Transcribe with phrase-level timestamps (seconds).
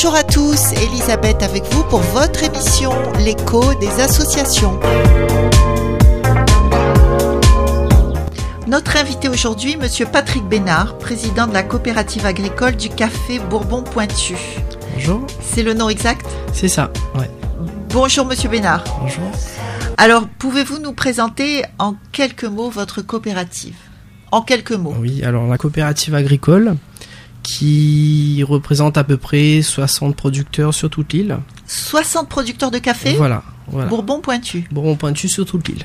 [0.00, 4.78] Bonjour à tous, Elisabeth avec vous pour votre émission L'écho des associations.
[8.68, 14.36] Notre invité aujourd'hui, Monsieur Patrick Bénard, président de la coopérative agricole du café Bourbon Pointu.
[14.94, 15.26] Bonjour.
[15.42, 16.24] C'est le nom exact?
[16.52, 17.28] C'est ça, ouais.
[17.88, 18.84] Bonjour Monsieur Bénard.
[19.00, 19.32] Bonjour.
[19.96, 23.74] Alors, pouvez-vous nous présenter en quelques mots votre coopérative?
[24.30, 24.94] En quelques mots.
[25.00, 26.76] Oui, alors la coopérative agricole
[27.54, 31.38] qui représente à peu près 60 producteurs sur toute l'île.
[31.66, 33.14] 60 producteurs de café?
[33.16, 33.88] Voilà, voilà.
[33.88, 34.68] Bourbon Pointu.
[34.70, 35.84] Bourbon pointu sur toute l'île.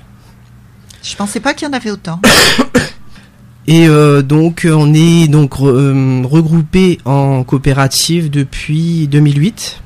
[1.04, 2.20] Je pensais pas qu'il y en avait autant.
[3.68, 9.80] Et euh, donc on est donc re- euh, regroupé en coopérative depuis 2008.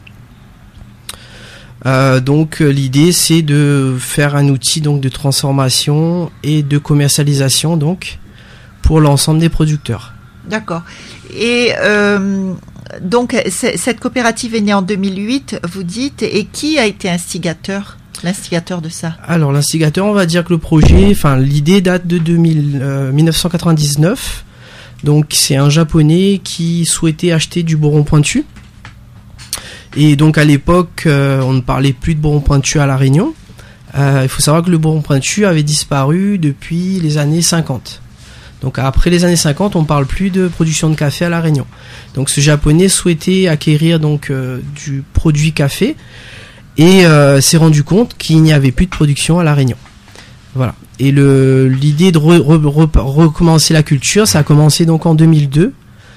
[1.86, 8.18] Euh, donc l'idée c'est de faire un outil donc de transformation et de commercialisation donc
[8.82, 10.14] pour l'ensemble des producteurs.
[10.48, 10.84] D'accord.
[11.38, 12.54] Et euh,
[13.02, 18.82] donc, cette coopérative est née en 2008, vous dites, et qui a été instigateur L'instigateur
[18.82, 19.16] de ça?
[19.28, 24.44] Alors l'instigateur, on va dire que le projet, enfin l'idée date de 2000, euh, 1999.
[25.04, 28.44] Donc c'est un japonais qui souhaitait acheter du boron pointu.
[29.96, 33.34] Et donc à l'époque, euh, on ne parlait plus de boron pointu à la Réunion.
[33.96, 38.02] Il faut savoir que le boron pointu avait disparu depuis les années 50.
[38.62, 41.68] Donc après les années 50, on parle plus de production de café à la Réunion.
[42.16, 45.96] Donc ce japonais souhaitait acquérir donc euh, du produit café
[46.78, 49.78] et euh, s'est rendu compte qu'il n'y avait plus de production à la Réunion.
[50.56, 50.74] Voilà.
[51.00, 55.14] Et le l'idée de re- re- re- recommencer la culture, ça a commencé donc en
[55.14, 55.74] 2002.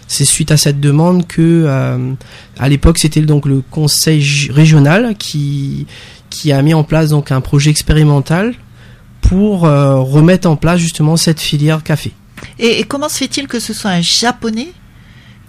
[0.08, 2.12] C'est suite à cette demande que, euh,
[2.58, 5.86] à l'époque, c'était donc le conseil régional qui
[6.30, 8.54] qui a mis en place donc un projet expérimental
[9.20, 12.12] pour euh, remettre en place justement cette filière café.
[12.58, 14.72] Et, comment se fait-il que ce soit un japonais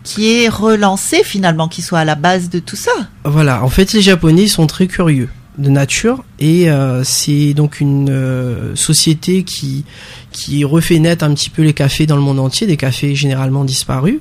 [0.03, 2.92] qui est relancé finalement, qui soit à la base de tout ça?
[3.23, 8.10] Voilà, en fait les Japonais sont très curieux de nature et euh, c'est donc une
[8.10, 9.83] euh, société qui
[10.32, 13.66] qui refait naître un petit peu les cafés dans le monde entier, des cafés généralement
[13.66, 14.20] disparus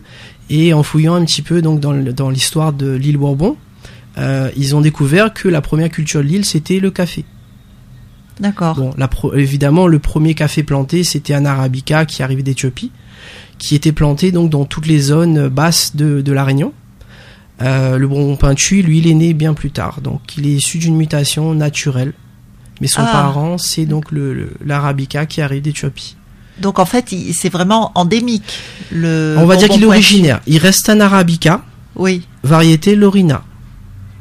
[0.50, 3.56] et en fouillant un petit peu donc dans dans l'histoire de l'île Bourbon,
[4.18, 7.24] euh, ils ont découvert que la première culture de l'île c'était le café.
[8.40, 8.74] D'accord.
[8.76, 12.90] Bon, la pro- évidemment, le premier café planté, c'était un arabica qui arrivait d'Éthiopie,
[13.58, 16.72] qui était planté donc dans toutes les zones basses de, de la Réunion.
[17.62, 20.78] Euh, le bourbon pointu, lui, il est né bien plus tard, donc il est issu
[20.78, 22.14] d'une mutation naturelle.
[22.80, 23.12] Mais son Ah.
[23.12, 26.16] parent, c'est donc le, le- l'arabica qui arrive d'Éthiopie.
[26.58, 28.58] Donc en fait, c'est vraiment endémique.
[28.90, 30.40] Le On va dire qu'il est originaire.
[30.46, 31.62] Il reste un arabica,
[31.96, 33.42] Oui, variété Lorina.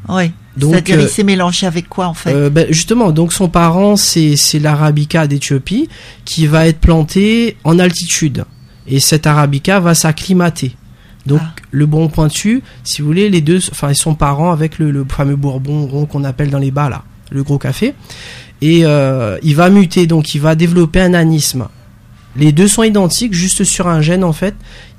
[0.09, 0.31] oui.
[0.71, 3.95] C'est-à-dire, euh, il s'est mélangé avec quoi en fait Euh, ben, justement, donc son parent,
[3.95, 5.89] c'est l'arabica d'Éthiopie
[6.25, 8.45] qui va être planté en altitude.
[8.87, 10.75] Et cet arabica va s'acclimater.
[11.25, 11.53] Donc Ah.
[11.71, 15.05] le bon pointu, si vous voulez, les deux, enfin ils sont parents avec le, le
[15.07, 17.93] fameux bourbon rond qu'on appelle dans les bas là, le gros café.
[18.61, 21.67] Et euh, il va muter, donc il va développer un anisme.
[22.35, 24.55] Les deux sont identiques, juste sur un gène en fait,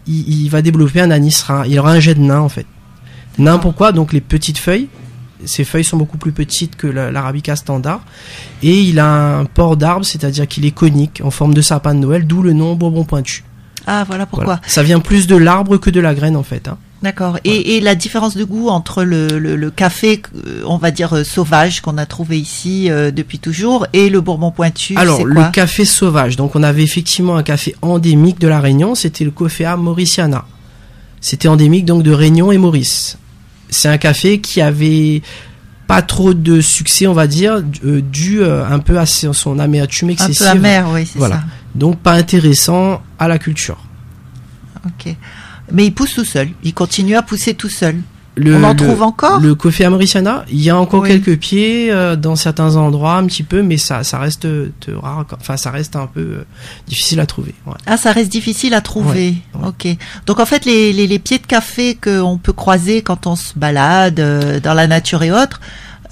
[0.07, 1.65] il, il va développer un anis, rhin.
[1.67, 2.67] il aura un gène nain en fait.
[3.39, 3.93] Nain pourquoi?
[3.93, 4.89] Donc les petites feuilles,
[5.47, 8.01] ses feuilles sont beaucoup plus petites que la- l'arabica standard.
[8.63, 12.01] Et il a un port d'arbre, c'est-à-dire qu'il est conique, en forme de sapin de
[12.01, 13.45] Noël, d'où le nom bourbon pointu.
[13.87, 14.45] Ah voilà pourquoi.
[14.45, 14.61] Voilà.
[14.67, 16.69] Ça vient plus de l'arbre que de la graine en fait.
[16.69, 16.77] hein.
[17.03, 17.39] D'accord.
[17.45, 21.15] Et, et la différence de goût entre le, le, le café, euh, on va dire
[21.17, 25.25] euh, sauvage qu'on a trouvé ici euh, depuis toujours, et le Bourbon pointu, Alors c'est
[25.25, 29.31] le café sauvage, donc on avait effectivement un café endémique de la Réunion, c'était le
[29.31, 30.45] Coffea mauriciana.
[31.23, 33.17] C'était endémique donc de Réunion et Maurice.
[33.71, 35.23] C'est un café qui avait
[35.87, 40.09] pas trop de succès, on va dire, euh, dû euh, un peu à son amertume
[40.09, 40.47] Un excessive.
[40.47, 41.43] peu amer, oui, c'est Voilà.
[41.75, 43.79] Donc pas intéressant à la culture.
[44.75, 44.81] ça.
[44.89, 45.17] Ok.
[45.73, 46.51] Mais il pousse tout seul.
[46.63, 47.97] Il continue à pousser tout seul.
[48.37, 51.09] Le, on en le- trouve encore Le Coffea mauriciana, il y a encore Oui.
[51.09, 54.71] quelques pieds euh, dans certains endroits un petit peu, mais ça, ça reste euh,
[55.03, 55.27] rare.
[55.39, 56.45] Enfin, ça reste un peu euh,
[56.87, 57.55] difficile à trouver.
[57.67, 57.75] ouais.
[57.87, 59.35] Ah, ça reste difficile à trouver.
[59.55, 59.69] Ouais, ouais.
[59.69, 59.97] Ok.
[60.27, 63.53] Donc en fait, les, les, les pieds de café qu'on peut croiser quand on se
[63.59, 65.61] balade euh, dans la nature et autres,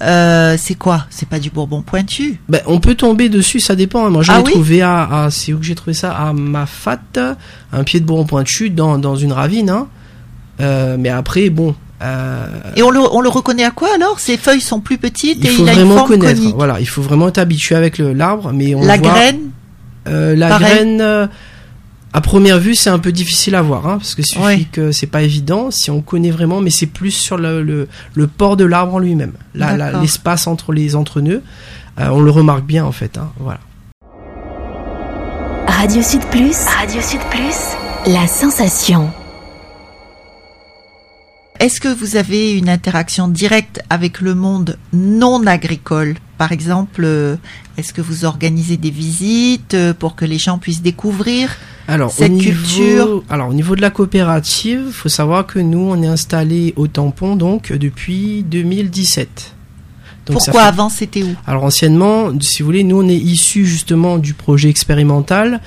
[0.01, 1.05] euh, c'est quoi?
[1.09, 2.39] C'est pas du Bourbon pointu?
[2.49, 4.05] Ben, on peut tomber dessus, ça dépend.
[4.05, 4.09] hein.
[4.09, 4.51] Moi, Ah oui?
[4.51, 6.11] trouvé à, à- c'est où que j'ai trouvé ça?
[6.11, 6.99] À Mafat,
[7.71, 9.69] un pied de bourron pointu dans, dans une ravine.
[9.69, 9.87] Hein.
[10.61, 14.19] Euh, mais après, bon, euh, Et on le, on le reconnaît à quoi alors?
[14.19, 16.39] Ses feuilles sont plus petites il et faut il a une vraiment forme connaître.
[16.39, 16.55] conique.
[16.55, 18.51] Voilà, il faut vraiment être habitué avec le- l'arbre.
[18.53, 19.39] Mais on La voit, graine,
[20.07, 20.67] euh, la pareil.
[20.67, 21.27] graine, euh,
[22.13, 24.67] à première vue, c'est un peu difficile à voir, hein, parce que suffit Ouais.
[24.71, 28.27] que c'est pas évident si on connaît vraiment, mais c'est plus sur le, le, le
[28.27, 30.01] port de l'arbre en lui-même, La- la- D'accord.
[30.01, 31.43] l'espace entre les entre-nœuds.
[31.99, 33.17] euh, on le remarque bien en fait.
[33.17, 33.59] Hein, voilà.
[35.67, 36.55] Radio Sud Plus.
[36.77, 38.11] Radio Sud Plus.
[38.13, 39.11] La sensation.
[41.59, 47.35] Est-ce que vous avez une interaction directe avec le monde non agricole Par exemple, euh,
[47.77, 51.55] est-ce que vous organisez des visites euh, pour que les gens puissent découvrir
[51.87, 53.23] Alors, cette niveau, culture?
[53.29, 56.87] alors, au niveau de la coopérative, il faut savoir que nous, on est installé au
[56.87, 59.53] tampon donc depuis 2017.
[60.25, 61.35] Donc, ça Pourquoi fait- avant c'était où?
[61.47, 65.59] Alors anciennement, si vous voulez, nous on est issus justement du projet expérimental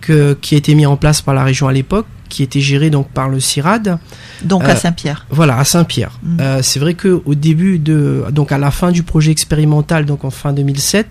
[0.00, 2.88] que, qui a été mis en place par la région à l'époque, qui était géré
[2.88, 3.98] donc par le CIRAD.
[4.42, 5.26] Donc Euh, à Saint-Pierre.
[5.28, 6.18] Voilà, à Saint-Pierre.
[6.22, 6.36] Mm.
[6.40, 10.24] Euh, c'est vrai que au début de, donc à la fin du projet expérimental, donc
[10.24, 11.06] en fin 2007,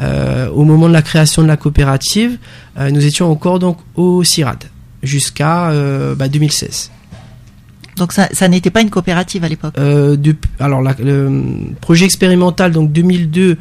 [0.00, 2.38] euh, au moment de la création de la coopérative,
[2.78, 4.64] euh, nous étions encore donc au CIRAD
[5.02, 6.90] jusqu'à euh, bah, 2016.
[7.96, 9.74] Donc ça, ça n'était pas une coopérative à l'époque.
[9.78, 10.16] Euh,
[10.58, 11.30] alors la- le
[11.80, 13.56] projet expérimental donc 2002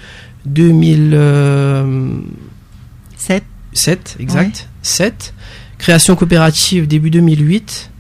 [0.46, 3.44] 2007
[3.74, 4.16] Sept.
[4.20, 5.34] exact 7
[5.84, 7.92] création coopérative début 2008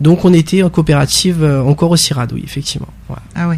[0.00, 2.88] donc on était en coopérative euh, encore au CIRAD oui effectivement.
[3.08, 3.22] Voilà.
[3.34, 3.56] Ah oui.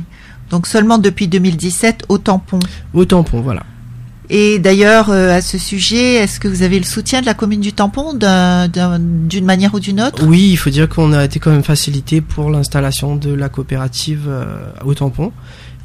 [0.50, 2.58] Donc seulement depuis 2017 au tampon.
[2.92, 3.62] au tampon voilà.
[4.30, 7.60] Et d'ailleurs, euh, à ce sujet, est-ce que vous avez le soutien de la commune
[7.60, 10.24] du tampon d'un- d'un- d'une manière ou d'une autre?
[10.26, 14.24] Oui il faut dire qu'on a été quand même facilité pour l'installation de la coopérative
[14.26, 14.44] euh,
[14.84, 15.32] au tampon.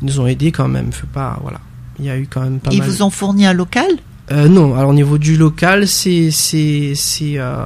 [0.02, 1.60] Ils nous ont aidés quand même faut pas voilà.
[2.00, 3.90] Il y a eu quand même pas Ils mal vous ont fourni un local?
[4.32, 7.66] Euh, non, alors au niveau du local, c'est c'est c'est euh,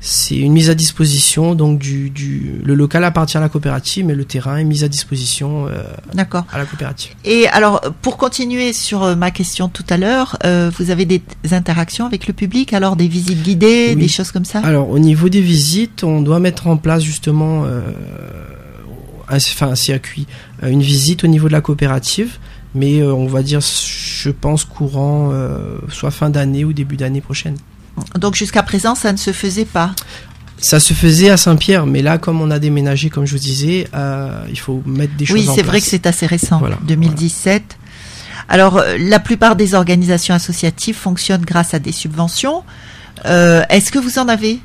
[0.00, 4.16] c'est une mise à disposition donc du du le local appartient à la coopérative, mais
[4.16, 6.44] le terrain est mis à disposition euh, D'accord.
[6.52, 7.12] à la coopérative.
[7.24, 11.22] Et alors, pour continuer sur euh, ma question tout à l'heure, euh, vous avez des
[11.52, 14.02] interactions avec le public, alors des visites guidées, Oui.
[14.02, 14.58] des choses comme ça?
[14.64, 17.80] Alors au niveau des visites, on doit mettre en place justement euh,
[19.28, 20.26] un, enfin un circuit,
[20.64, 22.38] euh, une visite au niveau de la coopérative,
[22.74, 27.20] mais euh, on va dire, je pense courant euh, soit fin d'année ou début d'année
[27.20, 27.56] prochaine.
[28.18, 29.92] Donc jusqu'à présent, ça ne se faisait pas?
[30.58, 33.88] Ça se faisait à Saint-Pierre, mais là, comme on a déménagé, comme je vous disais,
[33.94, 36.78] euh, il faut mettre des choses Oui, en c'est vrai que c'est assez récent, Voilà,
[36.86, 37.78] 2017.
[38.48, 42.62] Alors, la plupart des organisations associatives fonctionnent grâce à des subventions.
[43.24, 44.60] Euh, Est-ce que vous en avez?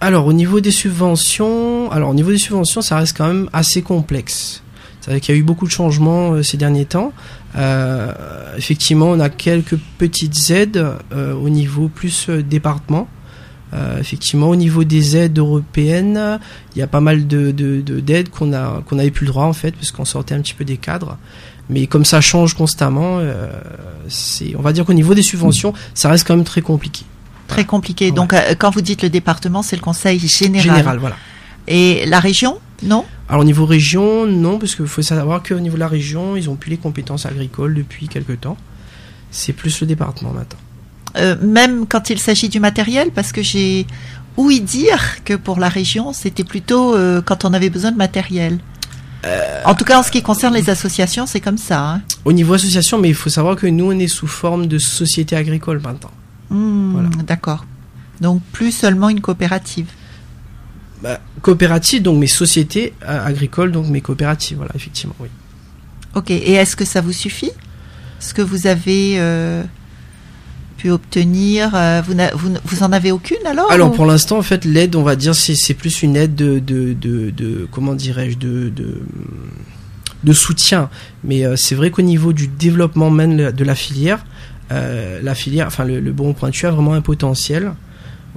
[0.00, 3.82] Alors au niveau des subventions, alors au niveau des subventions, ça reste quand même assez
[3.82, 4.61] complexe.
[5.02, 7.12] C'est vrai qu'il y a eu beaucoup de changements euh, ces derniers temps.
[7.56, 8.12] Euh,
[8.56, 13.08] effectivement, on a quelques petites aides euh, au niveau plus euh, département.
[13.74, 16.38] Euh, effectivement, au niveau des aides européennes,
[16.74, 19.32] il y a pas mal de de- de- d'aides qu'on a qu'on n'avait plus le
[19.32, 21.16] droit en fait, parce qu'on sortait un petit peu des cadres.
[21.70, 23.50] Mais comme ça change constamment, euh,
[24.08, 27.04] c'est, on va dire qu'au niveau des subventions, ça reste quand même très compliqué.
[27.48, 28.06] Très compliqué.
[28.06, 28.12] Ouais.
[28.12, 30.62] Donc, quand vous dites le département, c'est le conseil général.
[30.76, 31.16] Général, voilà.
[31.68, 33.04] Et la région Non?
[33.32, 36.50] Alors au niveau région, non, parce qu'il faut savoir qu'au niveau de la région, ils
[36.50, 38.58] ont plus les compétences agricoles depuis quelque temps.
[39.30, 40.58] C'est plus le département maintenant.
[41.16, 43.86] Euh, Même quand il s'agit du matériel, parce que j'ai
[44.36, 48.58] ouï dire que pour la région, c'était plutôt euh, quand on avait besoin de matériel.
[49.24, 51.80] Euh, En tout cas, en ce qui concerne les associations, c'est comme ça.
[51.94, 52.02] hein.
[52.26, 55.36] Au niveau association, mais il faut savoir que nous, on est sous forme de société
[55.36, 56.10] agricole maintenant.
[56.50, 57.08] Hmm, Voilà.
[57.26, 57.64] D'accord.
[58.20, 59.86] Donc plus seulement une coopérative.
[61.02, 65.28] Bah, coopérative, donc mes sociétés euh, agricoles, donc mes coopératives, voilà, effectivement, oui.
[66.14, 66.30] Ok.
[66.30, 67.50] Et est-ce que ça vous suffit?
[68.20, 69.64] Ce que vous avez euh,
[70.76, 74.42] pu obtenir, euh, vous, vous, vous en avez aucune alors Alors ou- pour l'instant, en
[74.42, 78.38] fait, l'aide, on va dire, c'est plus une aide de, de, de, de- comment dirais-je,
[78.38, 79.02] de, de,
[80.22, 80.88] de soutien.
[81.24, 84.24] Mais euh, c'est vrai qu'au niveau du développement même de la- de la filière,
[84.70, 87.72] euh, la filière, enfin le, le bon pointu a vraiment un potentiel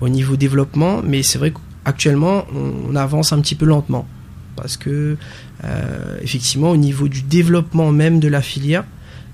[0.02, 1.54] au niveau développement, mais c'est vrai
[1.86, 4.08] qu'actuellement, on, on avance un petit peu lentement.
[4.56, 5.18] Parce que,
[5.64, 8.86] euh, effectivement, au niveau du développement même de la filière,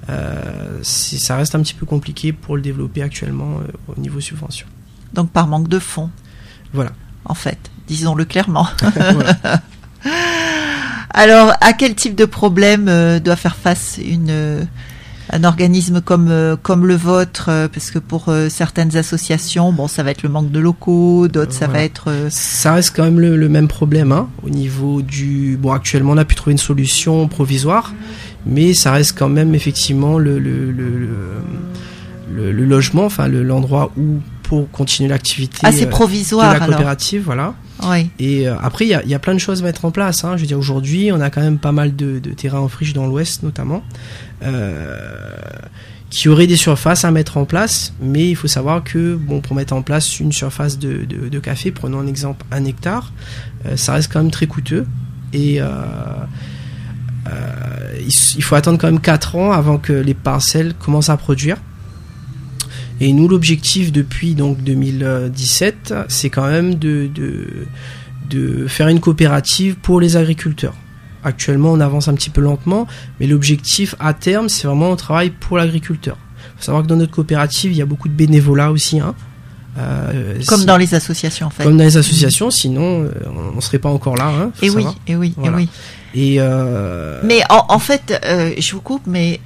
[0.10, 4.65] euh, ça reste un petit peu compliqué pour le développer actuellement euh, au niveau subvention.
[5.13, 6.10] Donc par manque de fonds,
[6.74, 6.91] Voilà.
[7.25, 7.60] en fait.
[7.88, 8.67] Disons-le clairement.
[11.13, 14.65] Alors, à quel type de problème doit faire face une,
[15.32, 19.88] un organisme comme, euh, comme le vôtre euh, Parce que pour euh, certaines associations, bon,
[19.88, 21.80] ça va être le manque de locaux, d'autres, ça Voilà.
[21.80, 22.10] va être...
[22.30, 25.58] Ça reste quand même le, le même problème hein, au niveau du.
[25.62, 27.94] Bon, actuellement, on a pu trouver une solution provisoire,
[28.46, 34.20] mais ça reste quand même effectivement le, le, le, le, logement, enfin le- l'endroit où
[34.44, 36.68] pour continuer l'activité assez euh, de provisoire, la alors.
[36.76, 37.54] coopérative, voilà.
[37.90, 38.10] Oui.
[38.20, 40.26] Et euh, après, il y y a plein de choses à mettre en place.
[40.26, 40.36] Hein.
[40.36, 42.92] Je veux dire, aujourd'hui, on a quand même pas mal de, de terrains en friche
[42.94, 43.82] dans l'Ouest, notamment,
[46.12, 47.94] qui auraient des surfaces à mettre en place.
[48.00, 52.00] Mais il faut savoir que, bon, pour mettre en place une surface de, café, prenons
[52.00, 53.12] un exemple, un hectare,
[53.66, 54.86] euh, ça reste quand même très coûteux.
[55.34, 55.68] Et euh,
[57.28, 58.00] euh,
[58.36, 61.58] il, faut attendre quand même 4 ans avant que les parcelles commencent à produire.
[63.00, 67.10] Et nous, l'objectif depuis donc 2017, c'est quand même de
[68.68, 70.76] faire une coopérative pour les agriculteurs.
[71.24, 72.88] Actuellement, on avance un petit peu lentement,
[73.20, 76.18] mais l'objectif à terme, c'est vraiment un travail pour l'agriculteur.
[76.38, 79.00] Il faut savoir que dans notre coopérative, il y a beaucoup de bénévolat aussi.
[79.00, 79.13] Hein.
[79.78, 81.63] Euh, comme dans les associations, en fait.
[81.63, 83.12] Comme dans les associations, sinon euh,
[83.54, 84.28] on ne serait pas encore là.
[84.28, 85.70] Hein, et, oui, et oui, et oui,
[86.13, 87.22] et euh...
[87.24, 89.40] Mais en, en fait, euh, je vous coupe, mais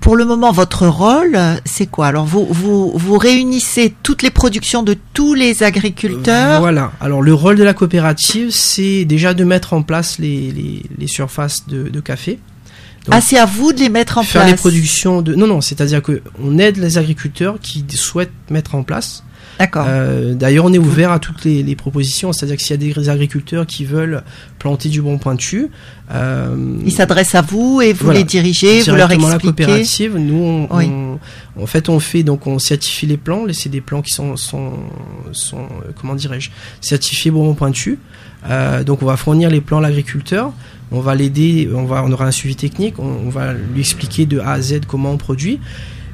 [0.00, 2.06] pour le moment, votre rôle, c'est quoi?
[2.06, 6.92] Alors, vous, vous, vous réunissez toutes les productions de tous les agriculteurs Voilà.
[7.00, 11.06] Alors, le rôle de la coopérative, c'est déjà de mettre en place les, les, les
[11.06, 12.38] surfaces de, de café.
[13.06, 15.34] Donc, ah, c'est à vous de les mettre en faire place Faire les productions de...
[15.34, 19.24] Non, non, c'est-à-dire que on aide les agriculteurs qui souhaitent mettre en place
[19.58, 19.86] D'accord.
[19.88, 22.92] Euh, D'ailleurs, on est ouvert à toutes les, les propositions, c'est-à-dire que s'il y a
[22.94, 24.22] des agriculteurs qui veulent
[24.58, 25.68] planter du bon pointu,
[26.12, 29.32] euh, ils s'adressent à vous et vous voilà, les dirigez, vous leur expliquez.
[29.32, 30.90] la coopérative, nous, on, oui.
[31.56, 34.36] on, en fait, on fait donc on certifie les plants, c'est des plants qui sont
[34.36, 34.72] sont,
[35.32, 35.66] sont
[36.00, 36.50] comment dirais-je,
[36.80, 37.98] certifiés bon pointu.
[38.48, 40.52] Euh, donc, on va fournir les plants à l'agriculteur
[40.90, 44.26] on va l'aider, on va, on aura un suivi technique, on, on, va lui expliquer
[44.26, 45.60] de A à Z comment on produit.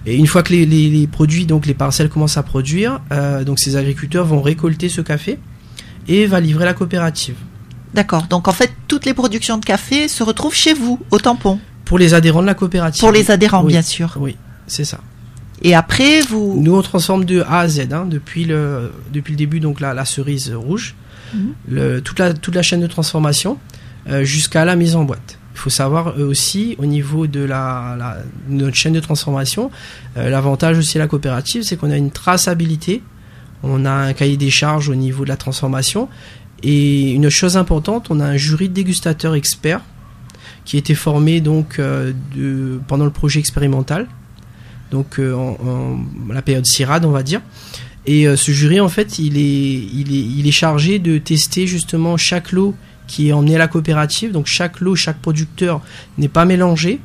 [0.06, 3.44] Et une fois que les, les, les produits, donc les parcelles commencent à produire, euh,
[3.44, 5.38] donc ces agriculteurs vont récolter ce café
[6.08, 7.36] et va livrer la coopérative.
[7.94, 8.26] D'accord.
[8.28, 11.58] Donc en fait, toutes les productions de café se retrouvent chez vous, au tampon.
[11.84, 13.00] Pour les adhérents de la coopérative.
[13.00, 13.72] Pour les adhérents, oui.
[13.72, 14.14] bien sûr.
[14.18, 14.98] Oui, c'est ça.
[15.62, 16.60] Et après, vous.
[16.60, 19.94] Nous, on transforme de A à Z, hein, depuis, le, depuis le début, donc la,
[19.94, 20.94] la cerise rouge,
[21.32, 21.38] mmh.
[21.68, 23.58] le, toute, la, toute la chaîne de transformation,
[24.08, 25.38] euh, jusqu'à la mise en boîte.
[25.54, 28.18] Il faut savoir aussi au niveau de la,
[28.48, 29.70] notre chaîne de transformation,
[30.16, 33.02] euh, l'avantage aussi de la coopérative, c'est qu'on a une traçabilité,
[33.62, 36.08] on a un cahier des charges au niveau de la transformation,
[36.64, 39.80] et une chose importante, on a un jury de dégustateurs experts
[40.64, 44.08] qui a été formé donc euh, de, pendant le projet expérimental,
[44.90, 46.00] donc euh, en,
[46.32, 47.40] la période CIRAD on va dire.
[48.06, 52.18] Et ce jury en fait il est, il est, il est chargé de tester justement
[52.18, 52.74] chaque lot
[53.06, 54.32] qui est emmené à la coopérative.
[54.32, 55.80] Donc chaque lot, chaque producteur
[56.18, 57.00] n'est pas mélangé,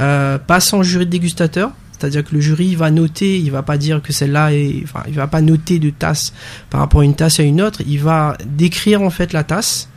[0.00, 1.72] euh, passe en jury de dégustateur.
[1.98, 5.14] C'est-à-dire que le jury va noter, il va pas dire que celle-là est, enfin, il
[5.14, 6.32] va pas noter de tasse
[6.68, 7.80] par rapport à une tasse à une autre.
[7.86, 9.88] Il va décrire en fait la tasse.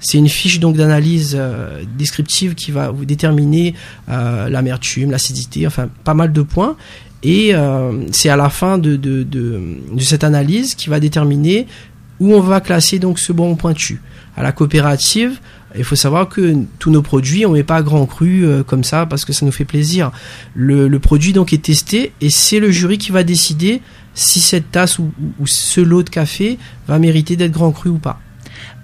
[0.00, 3.74] C'est une fiche donc d'analyse euh, descriptive qui va vous déterminer
[4.08, 6.76] euh, l'amertume, l'acidité, enfin pas mal de points.
[7.22, 9.60] Et euh, c'est à la fin de, de, de,
[9.92, 11.68] de cette analyse qui va déterminer
[12.22, 14.00] où on va classer donc ce bon pointu
[14.36, 15.40] à la coopérative,
[15.76, 19.06] il faut savoir que tous nos produits, on met pas grand cru euh, comme ça
[19.06, 20.12] parce que ça nous fait plaisir.
[20.54, 23.82] Le, le produit donc est testé et c'est le jury qui va décider
[24.14, 25.10] si cette tasse ou,
[25.40, 28.20] ou, ce lot de café va mériter d'être grand cru ou pas.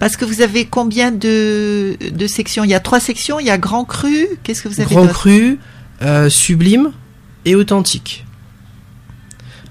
[0.00, 2.64] Parce que vous avez combien de, de sections?
[2.64, 3.38] Il y a trois sections?
[3.38, 4.26] Il y a grand cru?
[4.42, 5.58] Qu'est-ce que vous avez Grand cru,
[6.02, 6.92] euh, sublime
[7.44, 8.24] et authentique.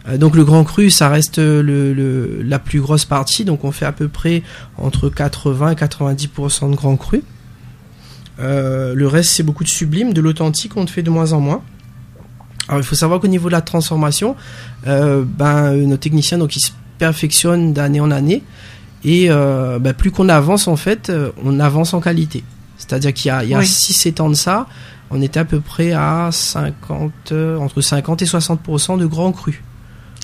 [0.08, 3.72] Euh, donc le grand cru, ça reste le, le, la plus grosse partie, donc on
[3.72, 4.44] fait à peu près
[4.78, 7.24] entre 80 et 90% de grand cru.
[8.40, 11.40] Euh, le reste c'est beaucoup de sublime, de l'authentique on te fait de moins en
[11.40, 11.62] moins.
[12.68, 14.36] Alors il faut savoir qu'au niveau de la transformation,
[14.88, 18.44] euh, ben, nos techniciens donc ils se perfectionnent d'année en année
[19.04, 21.12] et euh, ben, plus qu'on avance en fait,
[21.44, 22.44] on avance en qualité.
[22.78, 23.66] C'est-à-dire qu'il y a, il y a oui.
[23.66, 24.68] 6-7 ans de ça,
[25.10, 29.64] on était à peu près à 50, entre 50 et 60% de grand cru.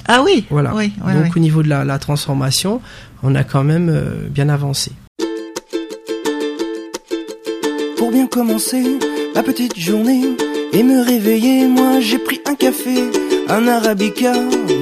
[0.07, 0.45] Ah oui.
[0.49, 0.73] Voilà.
[0.75, 1.31] Oui, oui, Donc oui.
[1.35, 2.81] au niveau de la, la, transformation,
[3.23, 4.91] on a quand même euh, bien avancé.
[7.97, 8.83] Pour bien commencer
[9.33, 10.23] ma petite journée
[10.73, 13.09] et me réveiller, moi j'ai pris un café,
[13.47, 14.33] un arabica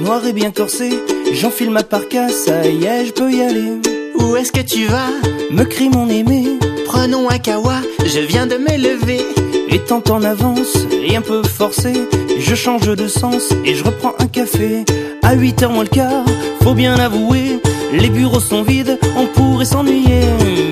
[0.02, 0.90] noir et bien corsé.
[1.32, 3.80] J'enfile ma parka, ça y est, je peux y aller.
[4.16, 5.08] Où est-ce que tu vas?
[5.52, 6.46] Me crie mon aimé.
[6.86, 9.20] Prenons un kawa, je viens de m'élever.
[9.72, 11.94] Étant en avance et un peu forcé,
[12.38, 14.84] je change de sens et je reprends un café.
[15.22, 16.24] À 8h moins le quart,
[16.62, 17.58] faut bien avouer,
[17.92, 20.24] les bureaux sont vides, on pourrait s'ennuyer.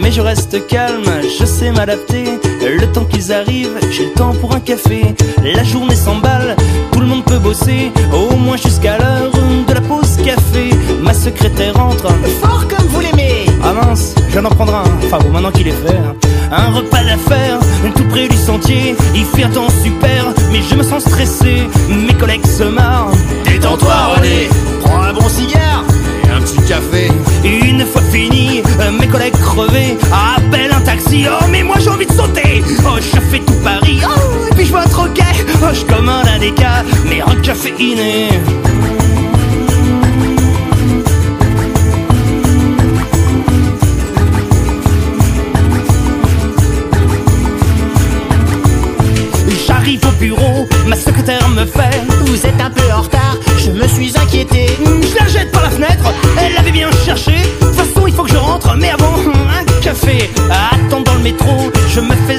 [0.02, 2.24] Mais je reste calme, je sais m'adapter.
[2.60, 5.14] Le temps qu'ils arrivent, j'ai le temps pour un café.
[5.42, 6.54] La journée s'emballe,
[6.92, 9.32] tout le monde peut bosser, au moins jusqu'à l'heure
[9.66, 10.70] de la pause café.
[11.02, 13.46] Ma secrétaire entre, fort comme vous l'aimez.
[13.62, 15.98] Ah mince, d'en prendre un, enfin bon, maintenant qu'il est fait.
[16.52, 17.58] Un repas d'affaires,
[17.94, 22.14] tout près du sentier, il fait un temps super, mais je me sens stressé, mes
[22.14, 23.12] collègues se marrent.
[23.44, 24.48] Détends-toi René,
[24.82, 25.84] prends un bon cigare
[26.24, 27.10] et un petit café.
[27.44, 28.62] Une fois fini,
[28.98, 29.96] mes collègues crevés
[30.36, 31.26] appellent un taxi.
[31.28, 32.62] Oh mais moi j'ai envie de sauter.
[32.84, 34.00] Oh je fais tout Paris.
[34.04, 35.22] Oh et puis je vois un troquet.
[35.62, 37.72] Oh je commande un des cas, mais un café
[49.80, 53.88] J'arrive au bureau, ma secrétaire me fait Vous êtes un peu en retard, je me
[53.88, 56.04] suis inquiété Je la jette par la fenêtre,
[56.38, 57.32] elle l'avait bien cherché
[57.62, 60.30] De toute façon il faut que libre, mais avant un café.
[60.50, 62.36] Attends dans le métro, je me fais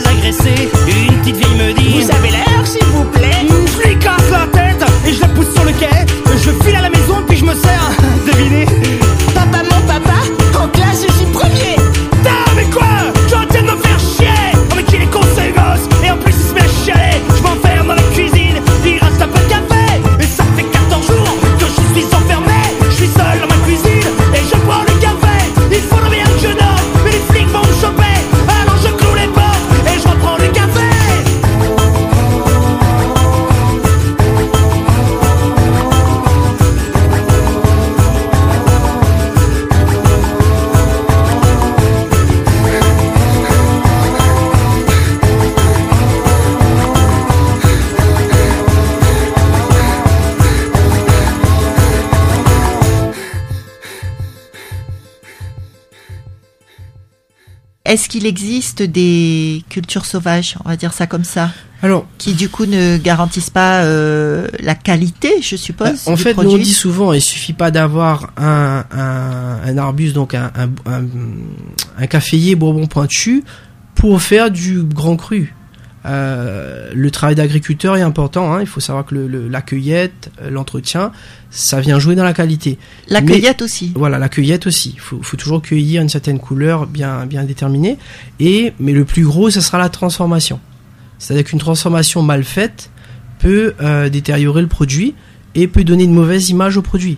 [57.91, 61.51] Est-ce qu'il existe des cultures sauvages, on va dire ça comme ça,
[61.83, 66.37] Alors, qui du coup ne garantissent pas euh, la qualité, je suppose en du fait,
[66.37, 70.51] nous on dit souvent, il suffit pas d'avoir un, un, un arbuste, donc un,
[70.85, 73.43] un caféier bourbon pointu,
[73.93, 75.53] pour faire du grand cru.
[76.05, 78.51] Euh, le travail d'agriculteur est important.
[78.53, 81.11] Hein, il faut savoir que le, le- la cueillette, euh, l'entretien,
[81.51, 82.79] ça vient jouer dans la qualité.
[83.07, 83.91] La mais- cueillette aussi.
[83.95, 84.91] Voilà, la cueillette aussi.
[84.95, 87.97] Il faut, faut toujours cueillir une certaine couleur bien, bien déterminée.
[88.39, 90.59] Et, mais le plus gros, ce sera la transformation.
[91.19, 92.89] C'est-à-dire qu'une transformation mal faite
[93.37, 95.13] peut euh, détériorer le produit
[95.53, 97.17] et peut donner une mauvaise image au produit.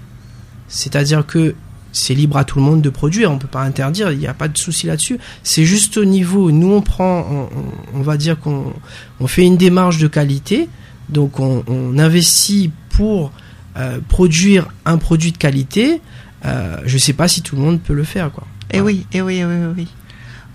[0.67, 1.55] C'est-à-dire que
[1.93, 4.33] c'est libre à tout le monde de produire, on peut pas interdire, il n'y a
[4.33, 5.19] pas de souci là-dessus.
[5.43, 7.49] C'est juste au niveau, nous on prend,
[7.93, 8.73] on, va dire qu'on
[9.19, 10.67] on fait une démarche de qualité,
[11.09, 11.63] donc on,
[11.97, 13.31] investit pour
[13.77, 16.01] euh, produire un produit de qualité.
[16.45, 18.45] Euh, je sais pas si tout le monde peut le faire, quoi.
[18.71, 19.87] Et oui, et oui, et oui, oui, oui.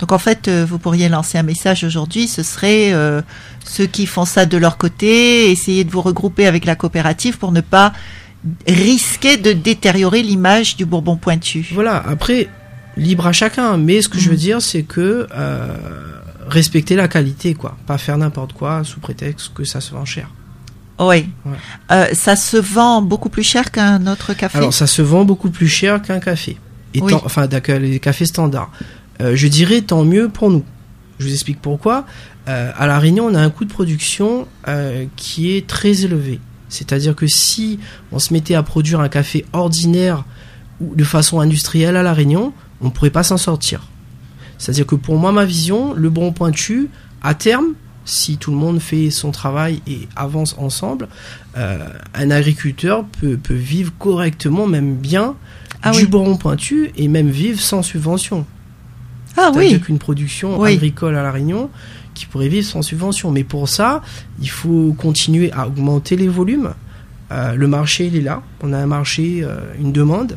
[0.01, 2.93] Donc en fait, euh, vous pourriez lancer un message aujourd'hui, ce serait
[3.65, 7.53] ceux qui font ça de leur côté, essayer de vous regrouper avec la coopérative pour
[7.53, 7.93] ne pas
[8.67, 11.67] risquer de détériorer l'image du Bourbon pointu.
[11.73, 12.49] Voilà, après,
[12.97, 14.41] libre à chacun, mais ce que je veux Mhm.
[14.41, 15.77] dire, c'est que euh,
[16.49, 17.77] respecter la qualité, quoi.
[17.87, 20.31] Pas faire n'importe quoi sous prétexte que ça se vend cher.
[21.01, 21.29] Oui.
[21.47, 21.53] Ouais.
[21.93, 24.59] Euh, ça se vend beaucoup plus cher qu'un autre café?
[24.59, 26.57] Alors, ça se vend beaucoup plus cher qu'un café.
[26.95, 27.11] Et Oui.
[27.13, 28.71] tant- enfin, d'accord, les cafés standards.
[29.21, 30.65] Euh, je dirais tant mieux pour nous.
[31.19, 32.05] Je vous explique pourquoi.
[32.47, 34.49] À La Réunion, on a un coût de production
[35.17, 36.41] qui est très élevé.
[36.69, 37.79] C'est-à-dire que si
[38.13, 40.25] on se mettait à produire un café ordinaire
[40.81, 43.89] ou de façon industrielle à La Réunion, on ne pourrait pas s'en sortir.
[44.59, 46.89] C'est-à-dire que pour moi, ma vision, le bon pointu,
[47.23, 51.09] à terme, si tout le monde fait son travail et avance ensemble,
[51.57, 51.79] euh,
[52.15, 55.35] un agriculteur peut, peut vivre correctement, même bien,
[55.83, 56.07] Ah du oui.
[56.07, 58.47] boron pointu et même vivre sans subvention.
[59.37, 59.79] ah oui.
[59.81, 60.75] qu'une production Oui.
[60.75, 61.71] agricole à La Réunion
[62.19, 63.31] qui pourrait vivre sans subvention.
[63.31, 64.03] Mais pour ça,
[64.41, 66.75] il faut continuer à augmenter les volumes.
[67.31, 68.43] Euh, le marché, il est là.
[68.63, 70.37] On a un marché, euh, une demande.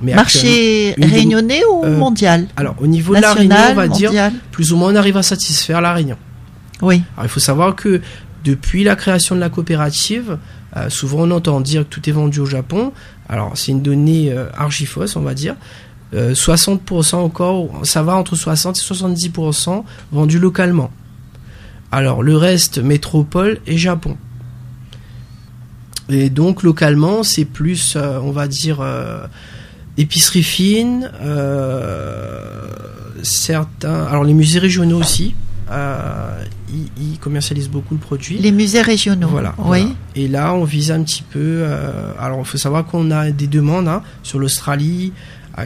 [0.00, 3.88] Mais Marché réunionnais ou euh, mondial Alors, au niveau de La Réunion, National, on va
[3.88, 6.16] dire, mondial plus ou moins, on arrive à satisfaire La Réunion.
[6.80, 7.02] Oui.
[7.16, 8.00] Alors, il faut savoir que
[8.44, 10.38] depuis la création de la coopérative,
[10.88, 12.92] souvent on entend dire que tout est vendu au Japon.
[13.28, 15.56] Alors, c'est une donnée archifausse, on va dire.
[16.14, 20.90] Euh, 60% encore, ça va entre 60 et 70% vendu localement.
[21.90, 24.16] Alors, le reste, métropole et Japon.
[26.10, 29.26] Et donc, localement, c'est plus, euh, on va dire, euh,
[29.96, 32.66] épicerie fine, euh,
[33.22, 34.04] certains.
[34.04, 35.34] Alors, les musées régionaux aussi.
[36.70, 38.38] Ils, commercialisent beaucoup le produit.
[38.38, 39.28] Les musées régionaux.
[39.28, 39.64] Voilà, Oui.
[39.64, 39.86] voilà.
[40.16, 41.64] Et là, on vise un petit peu.
[42.18, 45.12] alors, il faut savoir qu'on a des demandes hein, sur l'Australie.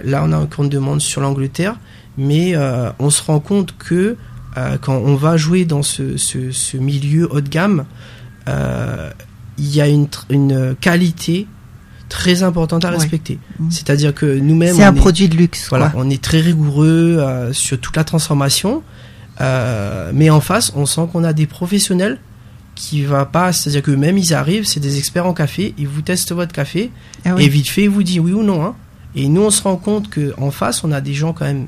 [0.04, 1.76] Là, on a encore une demande sur l'Angleterre.
[2.18, 2.54] Mais
[2.98, 4.16] on se rend compte que
[4.56, 7.84] euh, quand on va jouer dans ce, ce, ce milieu haut de gamme,
[8.48, 9.10] euh,
[9.58, 10.08] il y a une,
[10.80, 11.46] qualité
[12.08, 13.38] très importante à respecter.
[13.58, 13.70] Mm.
[13.70, 15.68] C'est-à-dire que nous-mêmes, C'est un est- produit de luxe.
[15.70, 16.02] voilà, quoi.
[16.04, 18.82] on est très rigoureux euh, sur toute la transformation,
[19.40, 22.18] mais en face, on sent qu'on a des professionnels
[22.74, 26.00] qui va pas, c'est-à-dire que même ils arrivent, c'est des experts en café, ils vous
[26.02, 26.90] testent votre café
[27.24, 27.44] Ah oui.
[27.44, 28.64] et vite fait ils vous disent oui ou non.
[28.64, 28.74] Hein.
[29.14, 31.66] Et nous, on se rend compte que en face, on a des gens quand même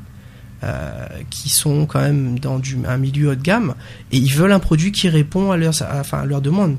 [1.30, 3.74] qui sont quand même dans du, un milieu haut de gamme
[4.12, 6.76] et ils veulent un produit qui répond à leurs, à- enfin, à leurs demandes.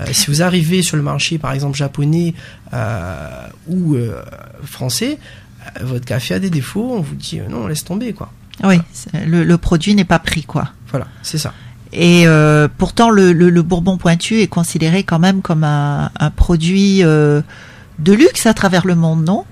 [0.00, 2.34] Euh, si vous arrivez sur le marché, par exemple japonais
[2.72, 4.22] euh, ou euh,
[4.64, 5.18] français,
[5.80, 8.30] euh, votre café a des défauts, on vous dit euh, non, laisse tomber quoi.
[8.62, 8.76] Oui,
[9.26, 10.68] le, le produit n'est pas pris, quoi.
[10.90, 11.52] Voilà, c'est ça.
[11.92, 16.30] Et euh, pourtant, le, le, le Bourbon pointu est considéré quand même comme un, un
[16.30, 17.42] produit euh,
[17.98, 19.44] de luxe à travers le monde, non?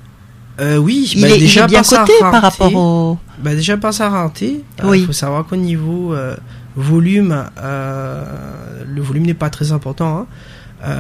[0.61, 3.19] Euh, oui, il, bah, est, il déjà est bien par coté rapport au.
[3.43, 5.05] Bah déjà par sa rareté, il Oui.
[5.05, 6.37] faut savoir qu'au niveau euh,
[6.77, 8.25] volume, euh,
[8.87, 10.27] le volume n'est pas très important.
[10.85, 10.97] hein.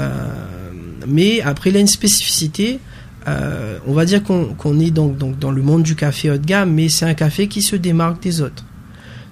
[1.06, 2.78] Mais après, il a une spécificité.
[3.26, 6.72] on va dire qu'on est donc, donc dans le monde du café haut de gamme,
[6.72, 8.64] mais c'est un café qui se démarque des autres.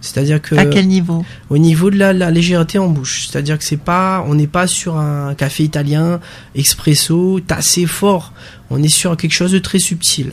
[0.00, 3.64] C'est-à-dire que À quel niveau au niveau de la, la légèreté en bouche, c'est-à-dire que
[3.64, 6.20] c'est pas, on n'est pas sur un café italien
[6.54, 8.32] expresso tassé fort.
[8.70, 10.32] On est sur quelque chose de très subtil.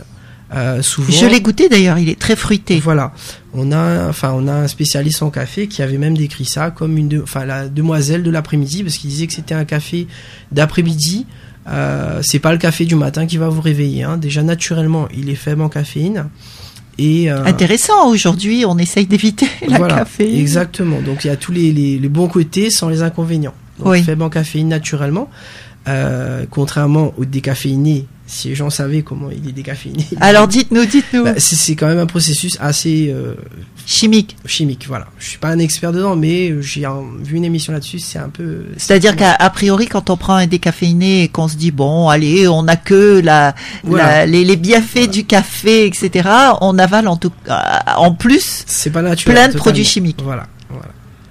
[0.53, 2.79] Euh, souvent, Je l'ai goûté d'ailleurs, il est très fruité.
[2.79, 3.11] voilà.
[3.53, 6.97] On a, enfin, on a un spécialiste en café qui avait même décrit ça comme
[6.97, 10.07] une, de- enfin, la demoiselle de l'après-midi parce qu'il disait que c'était un café
[10.53, 11.25] d'après-midi.
[11.67, 14.03] Euh, c'est pas le café du matin qui va vous réveiller.
[14.03, 14.15] Hein.
[14.15, 16.29] Déjà naturellement, il est faible en caféine.
[16.99, 20.39] Et euh, Intéressant, aujourd'hui on essaye d'éviter la voilà, caféine.
[20.39, 21.01] Exactement.
[21.01, 23.53] Donc il y a tous les, les, les bons côtés sans les inconvénients.
[23.79, 24.03] Donc Oui.
[24.03, 25.29] faible en caféine naturellement,
[25.87, 28.05] euh, contrairement au décaféiné.
[28.29, 31.23] Si les gens savaient comment il est décaféiné, Alors dites-nous, dites-nous.
[31.23, 33.35] bah, c'est quand même un processus assez euh,
[33.85, 34.35] Chimique.
[34.45, 34.83] chimique.
[34.85, 35.07] Voilà.
[35.17, 37.99] Je suis pas un expert dedans, mais j'ai un- vu une émission là-dessus.
[37.99, 38.65] C'est un peu.
[38.75, 42.49] C'est-à-dire qu'à a priori, quand on prend un décaféiné et qu'on se dit bon, allez,
[42.49, 44.03] on n'a que la, Voilà.
[44.09, 46.27] la- les, les bienfaits du café, etc.
[46.59, 47.31] On avale en tout,
[47.95, 49.35] en plus c'est pas naturel.
[49.35, 49.63] plein de totalement.
[49.63, 50.19] produits chimiques.
[50.21, 50.47] Voilà.
[50.69, 50.87] voilà.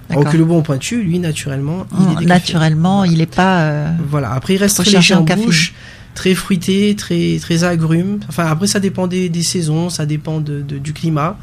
[0.09, 0.21] D'accord.
[0.21, 2.25] Alors que le bon pointu, lui, naturellement, il est décaféiné.
[2.27, 3.61] Naturellement, il est pas.
[3.61, 4.31] euh, Voilà.
[4.33, 5.73] Après, il reste très léger en bouche,
[6.15, 8.19] très fruité, très très agrume.
[8.29, 11.37] Enfin, après, ça dépend des, des saisons, ça dépend de, de- du climat.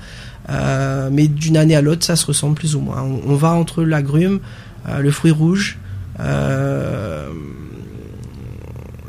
[0.51, 3.03] Euh, mais d'une année à l'autre, ça se ressemble plus ou moins.
[3.03, 4.41] On, on va entre l'agrume,
[4.89, 5.79] euh, le fruit rouge.
[6.21, 7.29] euh,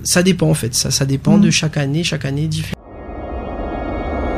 [0.04, 0.76] ça dépend en fait.
[0.76, 2.04] Ça, ça dépend de chaque année.
[2.04, 2.76] Chaque année est différente.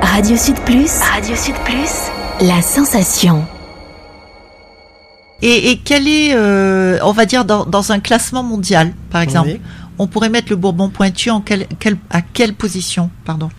[0.02, 0.90] Radio Sud Plus.
[1.14, 2.48] Radio Sud Plus.
[2.48, 3.46] La sensation.
[5.42, 9.50] Et, et quel est, euh, on va dire, dans, dans un classement mondial, par exemple,
[9.54, 9.60] Oui.
[10.00, 13.50] on pourrait mettre le Bourbon pointu en quelle, quelle, à quelle position, pardon?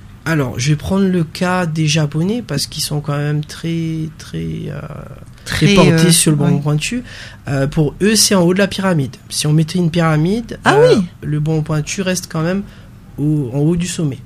[0.58, 4.78] Je vais prendre le cas des Japonais parce qu'ils sont quand même très très euh,
[5.46, 6.60] très, Très, portés euh, sur le bon ouais.
[6.60, 7.02] pointu.
[7.70, 9.16] Pour eux, c'est en haut de la pyramide.
[9.30, 11.02] Si on mettait une pyramide, Ah oui.
[11.22, 12.62] le bon pointu reste quand même
[13.16, 14.18] au- en haut du sommet,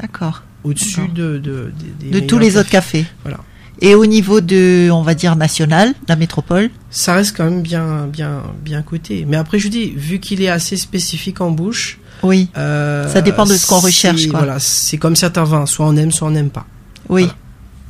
[0.00, 0.42] D'accord.
[0.64, 3.04] au-dessus de de, des De tous les autres cafés.
[3.22, 3.40] Voilà.
[3.80, 6.70] Et au niveau de, on va dire national, la métropole.
[6.90, 9.26] Ça reste quand même bien bien bien coté.
[9.28, 13.44] Mais après, je dis, vu qu'il est assez spécifique en bouche, Oui, euh, Ça dépend
[13.44, 14.38] de ce qu'on recherche, quoi.
[14.40, 16.66] Voilà, c'est comme certains vins, soit on aime, soit on n'aime pas.
[17.08, 17.22] oui.
[17.24, 17.36] Voilà.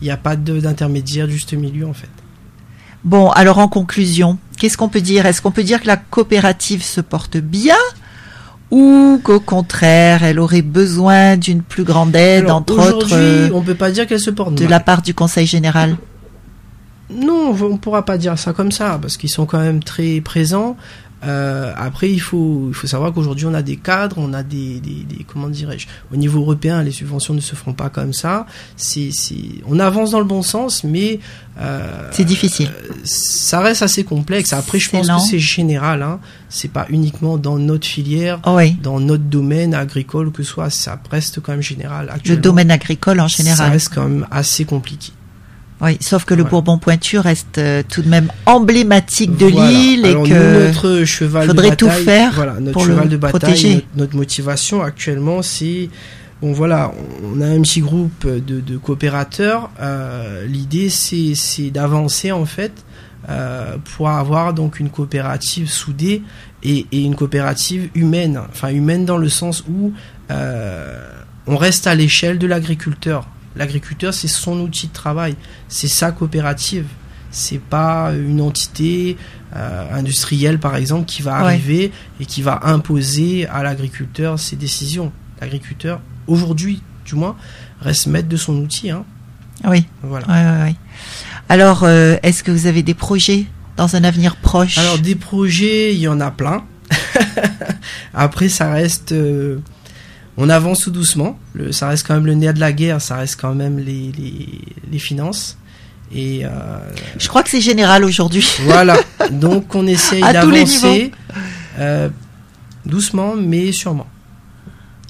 [0.03, 2.11] Il n'y a pas d'intermédiaire, juste milieu en fait.
[3.03, 5.25] Bon, alors en conclusion, qu'est-ce qu'on peut dire?
[5.25, 7.77] Est-ce qu'on peut dire que la coopérative se porte bien?
[8.77, 13.49] Ou qu'au contraire, elle aurait besoin d'une plus grande aide, Alors, entre autres, aujourd'hui, euh,
[13.55, 14.71] on peut pas dire qu'elle se porte de mal.
[14.71, 15.97] la part du Conseil général
[17.11, 20.77] Non, on pourra pas dire ça comme ça parce qu'ils sont quand même très présents.
[21.25, 24.81] Euh, après, il faut, il faut savoir qu'aujourd'hui, on a des cadres, on a des,
[24.81, 28.47] des, des- comment dirais-je, au niveau européen, les subventions ne se font pas comme ça.
[28.77, 29.35] C'est, c'est,
[29.67, 31.19] on avance dans le bon sens, mais
[31.59, 32.71] euh, C'est difficile.
[33.05, 34.53] ça reste assez complexe.
[34.53, 35.17] Après, je C'est pense lent.
[35.19, 36.03] que c'est général.
[36.03, 36.21] Hein.
[36.51, 40.71] C'est pas uniquement dans notre filière, Oh oui, dans notre domaine agricole que ce soit.
[40.71, 42.13] Ça reste quand même général.
[42.27, 43.71] le domaine agricole en ça général.
[43.73, 45.13] reste quand même assez compliqué.
[45.81, 46.45] Oui, sauf que le.
[46.45, 49.71] Bourbon pointu reste euh, tout de même emblématique de Voilà.
[49.71, 52.85] l'île et Alors, que nous, notre cheval faudrait de tout bataille, faire voilà, notre pour
[52.87, 53.75] cheval le de bataille, protéger.
[53.75, 55.91] notre, notre motivation actuellement, c'est
[56.41, 56.93] bon voilà,
[57.25, 59.71] on a un petit groupe de, de coopérateurs.
[59.81, 62.73] euh, L'idée, c'est c'est d'avancer en fait
[63.29, 66.23] euh, pour avoir donc une coopérative soudée
[66.63, 69.93] et, et une coopérative humaine, enfin humaine dans le sens où
[71.49, 73.29] on reste à l'échelle de l'agriculteur.
[73.57, 75.35] L'agriculteur, c'est son outil de travail,
[75.69, 76.87] c'est sa coopérative.
[77.31, 79.17] C'est pas une entité
[79.55, 81.45] euh, industrielle, par exemple, qui va Ouais.
[81.53, 85.13] arriver et qui va imposer à l'agriculteur ses décisions.
[85.41, 87.37] L'agriculteur, aujourd'hui, du moins,
[87.81, 88.91] reste maître de son outil.
[88.91, 89.05] Hein.
[89.67, 90.27] oui, Voilà.
[90.29, 90.77] ouais, ouais, ouais.
[91.49, 93.45] Alors, euh, est-ce que vous avez des projets
[93.77, 94.79] dans un avenir proche?
[94.79, 96.65] Alors des projets, il y en a plein.
[98.15, 99.59] Après, ça reste, euh,
[100.37, 101.39] on avance tout doucement.
[101.55, 103.01] Le, ça reste quand même le nerf de la guerre.
[103.01, 105.57] Ça reste quand même les les, les finances.
[106.15, 106.51] Et euh,
[107.19, 108.47] Je crois que c'est général aujourd'hui.
[108.63, 108.97] voilà.
[109.31, 111.11] Donc on essaye d'avancer
[111.79, 112.09] euh,
[112.85, 114.07] doucement, mais sûrement.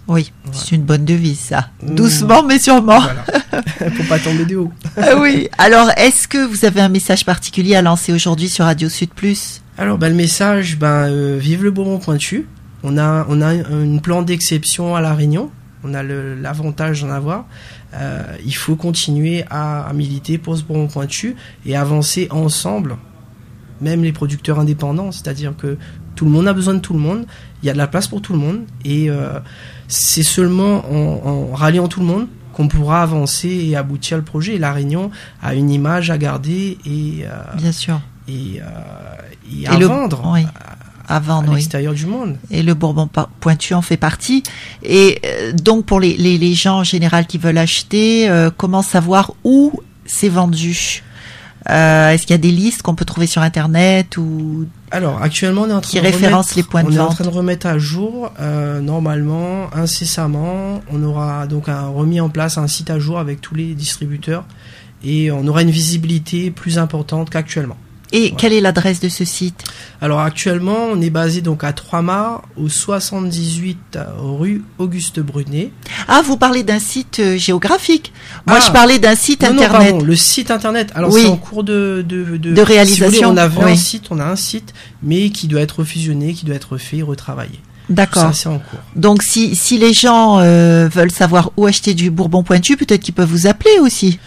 [0.09, 1.69] Oui, c'est une bonne devise ça.
[1.83, 1.95] Mmh.
[1.97, 3.01] Doucement mais sûrement.
[3.01, 3.25] Voilà.
[3.97, 4.73] Pour pas tomber de haut.
[4.97, 5.49] Ah oui.
[5.59, 9.63] Alors, est-ce que vous avez un message particulier à lancer aujourd'hui sur Radio Sud Plus?
[9.79, 12.47] Alors, ben, le message, ben, euh, vive le Bourbon pointu.
[12.89, 15.51] On a, on a une plan d'exception à La Réunion.
[15.83, 17.45] On a l'avantage d'en avoir.
[17.95, 22.97] Euh, il faut continuer à, à militer pour ce Bourbon pointu et avancer ensemble,
[23.81, 25.11] même les producteurs indépendants.
[25.13, 25.77] C'est-à-dire que
[26.15, 27.27] Tout le monde a besoin de tout le monde.
[27.63, 28.61] Il y a de la place pour tout le monde.
[28.85, 29.39] Et euh,
[29.89, 34.55] c'est seulement en, en ralliant tout le monde qu'on pourra avancer et aboutir le projet.
[34.55, 35.11] Et la Réunion
[35.43, 38.01] a une image à garder et, euh, Bien sûr.
[38.29, 38.65] et, euh,
[39.61, 40.47] et à le- vendre oui.
[41.09, 41.55] À, oui.
[41.57, 42.37] l'extérieur du monde.
[42.51, 43.09] Et le Bourbon
[43.41, 44.43] pointu en fait partie.
[44.83, 48.83] Et euh, donc pour les, les, les gens en général qui veulent acheter, euh, comment
[48.83, 51.03] savoir où c'est vendu?
[51.69, 55.63] Euh, Est-ce qu'il y a des listes qu'on peut trouver sur Internet ou Alors, actuellement,
[55.63, 57.29] on est en train Qui de remettre- les points de on est en train de
[57.29, 58.31] remettre à jour,
[58.83, 63.57] normalement, incessamment, on aura donc un, remis en place un site à jour avec tous
[63.57, 64.45] les distributeurs
[65.05, 67.77] et on aura une visibilité plus importante qu'actuellement.
[68.19, 69.63] Et quelle est l'adresse de ce site
[70.01, 75.71] Alors actuellement, on est basé donc à Trois-Mars, au 78 rue Auguste Brunet.
[76.09, 78.13] Ah, vous parlez d'un site euh, géographique.
[78.47, 78.65] Moi, Ah.
[78.67, 79.91] je parlais d'un site Non, non, internet.
[79.91, 80.93] pardon, le site internet.
[80.95, 81.23] Alors Oui.
[81.23, 83.73] c'est en cours de de, De réalisation, si vous voulez, on avait oui.
[83.73, 87.03] un site, on a un site, mais qui doit être fusionné, qui doit être fait,
[87.03, 87.61] retravaillé.
[87.91, 88.23] D'accord.
[88.23, 88.81] Ça c'est en cours.
[88.97, 93.15] Donc, si, si les gens euh, veulent savoir où acheter du Bourbon pointu, peut-être qu'ils
[93.15, 94.19] peuvent vous appeler aussi.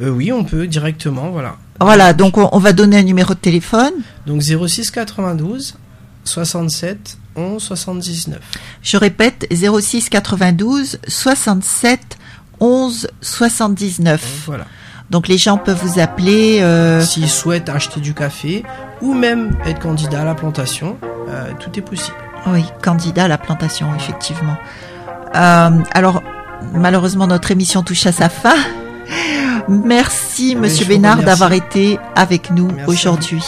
[0.00, 1.56] Euh, oui, on peut directement, voilà.
[1.84, 3.92] Voilà, donc on, on va donner un numéro de téléphone.
[4.26, 5.74] Donc 06 92
[6.24, 8.40] 67 11 79.
[8.82, 12.00] Je répète, 06 92 67
[12.60, 14.42] 11 79.
[14.46, 14.66] Voilà.
[15.10, 16.60] Donc les gens peuvent vous appeler.
[16.62, 18.64] euh, S'ils souhaitent acheter du café
[19.00, 20.96] ou même être candidat à la plantation,
[21.28, 22.16] euh, tout est possible.
[22.46, 24.56] oui, candidat à la plantation, effectivement.
[25.34, 26.22] Euh, alors,
[26.72, 28.54] malheureusement, notre émission touche à sa fin.
[29.68, 33.42] Merci, Monsieur Bénard, d'avoir été avec nous aujourd'hui.